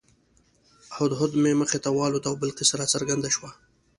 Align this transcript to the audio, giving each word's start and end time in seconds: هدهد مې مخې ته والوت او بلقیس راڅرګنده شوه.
هدهد 0.97 1.31
مې 1.41 1.51
مخې 1.61 1.79
ته 1.83 1.89
والوت 1.97 2.23
او 2.29 2.35
بلقیس 2.41 2.69
راڅرګنده 2.79 3.29
شوه. 3.35 3.51